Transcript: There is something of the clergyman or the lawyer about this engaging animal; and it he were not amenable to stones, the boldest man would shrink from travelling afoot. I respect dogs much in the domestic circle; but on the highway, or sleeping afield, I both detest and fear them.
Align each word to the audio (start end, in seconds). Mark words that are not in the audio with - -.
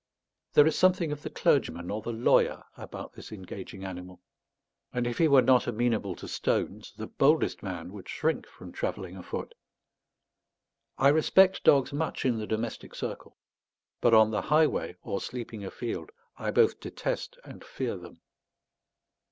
There 0.53 0.65
is 0.65 0.75
something 0.75 1.11
of 1.11 1.21
the 1.21 1.29
clergyman 1.29 1.91
or 1.91 2.01
the 2.01 2.09
lawyer 2.09 2.63
about 2.75 3.13
this 3.13 3.31
engaging 3.31 3.85
animal; 3.85 4.19
and 4.91 5.05
it 5.05 5.19
he 5.19 5.27
were 5.27 5.43
not 5.43 5.67
amenable 5.67 6.15
to 6.15 6.27
stones, 6.27 6.91
the 6.97 7.05
boldest 7.05 7.61
man 7.61 7.93
would 7.93 8.09
shrink 8.09 8.47
from 8.47 8.71
travelling 8.71 9.15
afoot. 9.15 9.53
I 10.97 11.09
respect 11.09 11.63
dogs 11.63 11.93
much 11.93 12.25
in 12.25 12.39
the 12.39 12.47
domestic 12.47 12.95
circle; 12.95 13.37
but 14.01 14.15
on 14.15 14.31
the 14.31 14.41
highway, 14.41 14.95
or 15.03 15.21
sleeping 15.21 15.63
afield, 15.63 16.11
I 16.35 16.49
both 16.49 16.79
detest 16.79 17.37
and 17.43 17.63
fear 17.63 17.95
them. 17.95 18.21